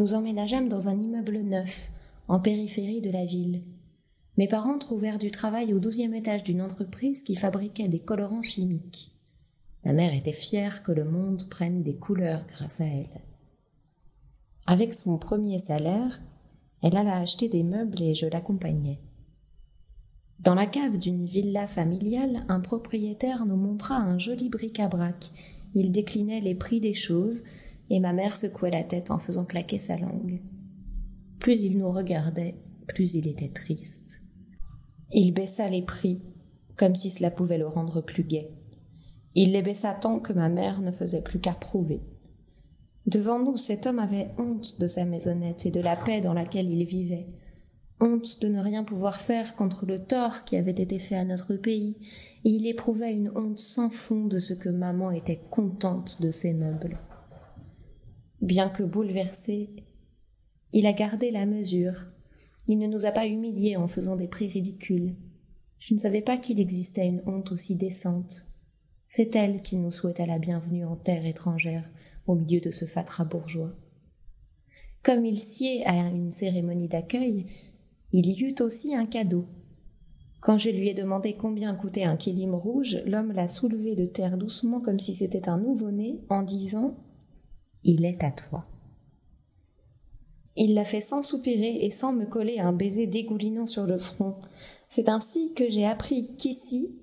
[0.00, 1.90] nous emménageâmes dans un immeuble neuf,
[2.26, 3.62] en périphérie de la ville.
[4.38, 9.12] Mes parents trouvèrent du travail au douzième étage d'une entreprise qui fabriquait des colorants chimiques.
[9.84, 13.20] Ma mère était fière que le monde prenne des couleurs grâce à elle.
[14.66, 16.22] Avec son premier salaire,
[16.82, 19.00] elle alla acheter des meubles et je l'accompagnais.
[20.38, 25.30] Dans la cave d'une villa familiale, un propriétaire nous montra un joli bric-à-brac.
[25.74, 27.44] Il déclinait les prix des choses,
[27.90, 30.40] et ma mère secouait la tête en faisant claquer sa langue.
[31.38, 34.22] Plus il nous regardait, plus il était triste.
[35.12, 36.22] Il baissa les prix,
[36.76, 38.50] comme si cela pouvait le rendre plus gai.
[39.34, 42.00] Il les baissa tant que ma mère ne faisait plus qu'approuver.
[43.06, 46.70] Devant nous, cet homme avait honte de sa maisonnette et de la paix dans laquelle
[46.70, 47.26] il vivait
[48.00, 51.54] honte de ne rien pouvoir faire contre le tort qui avait été fait à notre
[51.54, 51.96] pays,
[52.44, 56.54] et il éprouvait une honte sans fond de ce que maman était contente de ses
[56.54, 56.98] meubles.
[58.40, 59.68] Bien que bouleversé,
[60.72, 62.06] il a gardé la mesure.
[62.68, 65.14] Il ne nous a pas humiliés en faisant des prix ridicules.
[65.78, 68.46] Je ne savais pas qu'il existait une honte aussi décente.
[69.08, 71.90] C'est elle qui nous souhaita la bienvenue en terre étrangère,
[72.26, 73.74] au milieu de ce fatras bourgeois.
[75.02, 77.44] Comme il sied à une cérémonie d'accueil,
[78.12, 79.44] il y eut aussi un cadeau.
[80.40, 84.38] Quand je lui ai demandé combien coûtait un kilim rouge, l'homme l'a soulevé de terre
[84.38, 86.96] doucement comme si c'était un nouveau-né en disant
[87.84, 88.66] Il est à toi.
[90.56, 94.36] Il l'a fait sans soupirer et sans me coller un baiser dégoulinant sur le front.
[94.88, 96.98] C'est ainsi que j'ai appris qu'ici,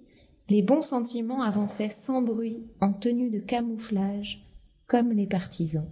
[0.49, 4.43] les bons sentiments avançaient sans bruit, en tenue de camouflage,
[4.85, 5.89] comme les partisans.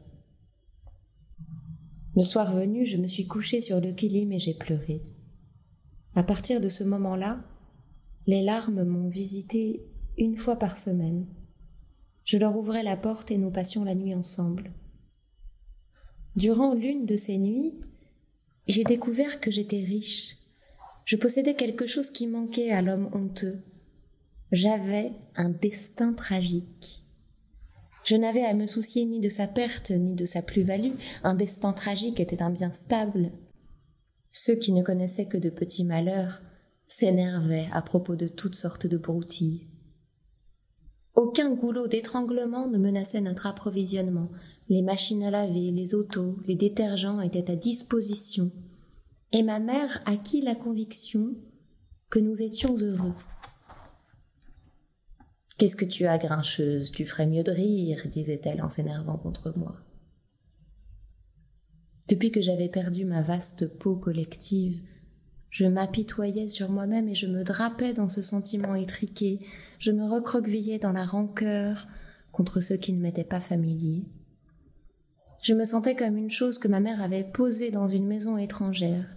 [2.16, 5.02] Le soir venu, je me suis couchée sur le kilim et j'ai pleuré.
[6.16, 7.40] À partir de ce moment-là,
[8.28, 9.86] les larmes m'ont visité
[10.18, 11.26] une fois par semaine.
[12.26, 14.72] Je leur ouvrais la porte et nous passions la nuit ensemble.
[16.36, 17.76] Durant l'une de ces nuits,
[18.68, 20.38] j'ai découvert que j'étais riche.
[21.06, 23.62] Je possédais quelque chose qui manquait à l'homme honteux.
[24.52, 27.04] J'avais un destin tragique.
[28.04, 30.94] Je n'avais à me soucier ni de sa perte ni de sa plus-value.
[31.24, 33.32] Un destin tragique était un bien stable.
[34.32, 36.42] Ceux qui ne connaissaient que de petits malheurs
[36.88, 39.68] s'énervaient à propos de toutes sortes de broutilles.
[41.16, 44.30] Aucun goulot d'étranglement ne menaçait notre approvisionnement.
[44.68, 48.52] Les machines à laver, les autos, les détergents étaient à disposition.
[49.32, 51.36] Et ma mère acquit la conviction
[52.10, 53.14] que nous étions heureux.
[55.58, 56.92] Qu'est-ce que tu as, grincheuse?
[56.92, 59.78] Tu ferais mieux de rire, disait-elle en s'énervant contre moi.
[62.10, 64.82] Depuis que j'avais perdu ma vaste peau collective,
[65.56, 69.40] je m'apitoyais sur moi-même et je me drapais dans ce sentiment étriqué,
[69.80, 71.88] je me recroquevillais dans la rancœur
[72.34, 74.04] contre ceux qui ne m'étaient pas familiers.
[75.42, 79.16] Je me sentais comme une chose que ma mère avait posée dans une maison étrangère,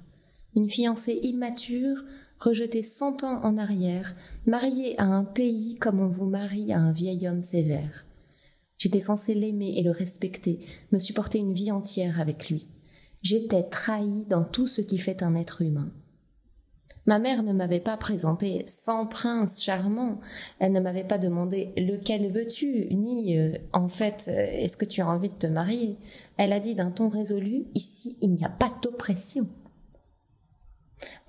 [0.55, 2.05] une fiancée immature
[2.39, 4.15] rejeté cent ans en arrière,
[4.47, 8.07] marié à un pays comme on vous marie à un vieil homme sévère.
[8.77, 10.61] J'étais censé l'aimer et le respecter,
[10.93, 12.69] me supporter une vie entière avec lui.
[13.23, 15.93] J'étais trahi dans tout ce qui fait un être humain.
[17.09, 20.21] Ma mère ne m'avait pas présenté sans prince charmant,
[20.59, 25.01] elle ne m'avait pas demandé lequel veux-tu, ni euh, en fait euh, est-ce que tu
[25.01, 25.97] as envie de te marier.
[26.37, 29.49] Elle a dit d'un ton résolu ici il n'y a pas d'oppression.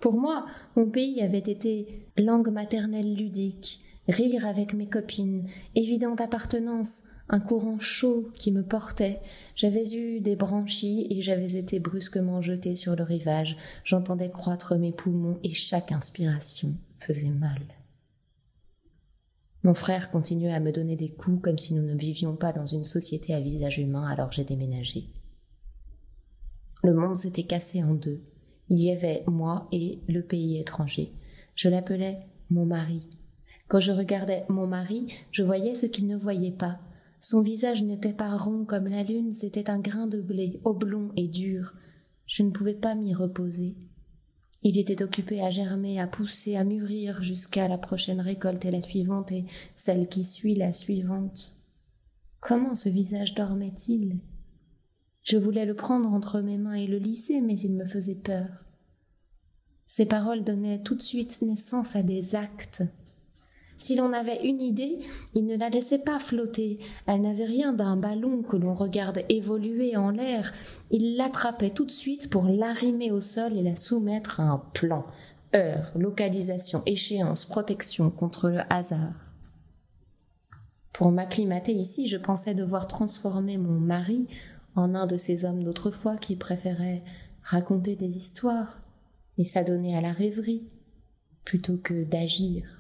[0.02, 7.10] Pour moi, mon pays avait été langue maternelle ludique, rire avec mes copines, évidente appartenance,
[7.30, 9.22] un courant chaud qui me portait.
[9.56, 13.56] J'avais eu des branchies et j'avais été brusquement jeté sur le rivage.
[13.84, 17.62] J'entendais croître mes poumons et chaque inspiration faisait mal.
[19.64, 22.66] Mon frère continuait à me donner des coups comme si nous ne vivions pas dans
[22.66, 25.06] une société à visage humain alors j'ai déménagé.
[26.84, 28.24] Le monde s'était cassé en deux.
[28.70, 31.14] Il y avait moi et le pays étranger.
[31.56, 33.08] Je l'appelais mon mari.
[33.70, 36.80] Quand je regardais mon mari, je voyais ce qu'il ne voyait pas.
[37.20, 41.28] Son visage n'était pas rond comme la lune, c'était un grain de blé, oblong et
[41.28, 41.74] dur.
[42.26, 43.76] Je ne pouvais pas m'y reposer.
[44.64, 48.82] Il était occupé à germer, à pousser, à mûrir jusqu'à la prochaine récolte et la
[48.82, 49.46] suivante et
[49.76, 51.60] celle qui suit la suivante.
[52.40, 54.20] Comment ce visage dormait-il?
[55.22, 58.48] Je voulais le prendre entre mes mains et le lisser, mais il me faisait peur.
[59.86, 62.84] Ces paroles donnaient tout de suite naissance à des actes.
[63.80, 65.00] Si l'on avait une idée,
[65.36, 66.80] il ne la laissait pas flotter.
[67.08, 70.54] Elle n'avait rien d'un ballon que l'on regarde évoluer en l'air.
[70.92, 75.06] Il l'attrapait tout de suite pour l'arrimer au sol et la soumettre à un plan.
[75.56, 79.16] Heure, localisation, échéance, protection contre le hasard.
[80.92, 84.28] Pour m'acclimater ici, je pensais devoir transformer mon mari
[84.76, 87.02] en un de ces hommes d'autrefois qui préféraient
[87.44, 88.82] raconter des histoires
[89.38, 90.68] et s'adonner à la rêverie
[91.46, 92.79] plutôt que d'agir.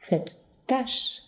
[0.00, 1.22] Cette tâche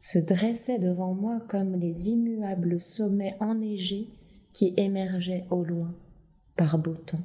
[0.00, 4.08] se dressait devant moi comme les immuables sommets enneigés
[4.54, 5.94] qui émergeaient au loin
[6.56, 7.22] par beau temps.